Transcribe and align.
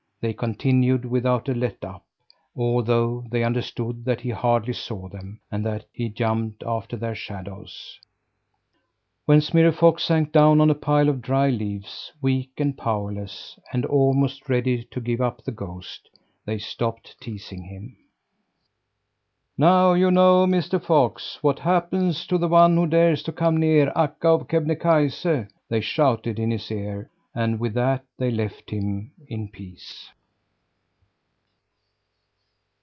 They 0.21 0.33
continued 0.33 1.03
without 1.03 1.49
a 1.49 1.53
let 1.55 1.83
up, 1.83 2.05
although 2.55 3.25
they 3.31 3.43
understood 3.43 4.05
that 4.05 4.21
he 4.21 4.29
hardly 4.29 4.73
saw 4.73 5.09
them, 5.09 5.39
and 5.51 5.65
that 5.65 5.85
he 5.91 6.09
jumped 6.09 6.61
after 6.61 6.95
their 6.95 7.15
shadows. 7.15 7.97
When 9.25 9.41
Smirre 9.41 9.71
Fox 9.71 10.03
sank 10.03 10.31
down 10.31 10.61
on 10.61 10.69
a 10.69 10.75
pile 10.75 11.09
of 11.09 11.23
dry 11.23 11.49
leaves, 11.49 12.11
weak 12.21 12.51
and 12.59 12.77
powerless 12.77 13.57
and 13.73 13.83
almost 13.83 14.47
ready 14.47 14.83
to 14.91 15.01
give 15.01 15.21
up 15.21 15.41
the 15.43 15.51
ghost, 15.51 16.07
they 16.45 16.59
stopped 16.59 17.19
teasing 17.19 17.63
him. 17.63 17.97
"Now 19.57 19.93
you 19.93 20.11
know, 20.11 20.45
Mr. 20.45 20.79
Fox, 20.79 21.39
what 21.41 21.57
happens 21.57 22.27
to 22.27 22.37
the 22.37 22.47
one 22.47 22.75
who 22.77 22.85
dares 22.85 23.23
to 23.23 23.31
come 23.31 23.57
near 23.57 23.91
Akka 23.95 24.27
of 24.27 24.47
Kebnekaise!" 24.47 25.49
they 25.67 25.81
shouted 25.81 26.37
in 26.37 26.51
his 26.51 26.69
ear; 26.69 27.09
and 27.33 27.57
with 27.57 27.73
that 27.73 28.03
they 28.17 28.29
left 28.29 28.71
him 28.71 29.09
in 29.29 29.47
peace. 29.47 30.09